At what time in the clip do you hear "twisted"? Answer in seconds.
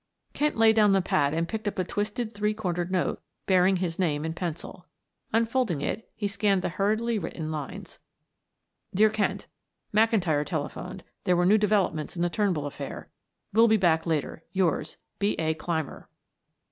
1.83-2.33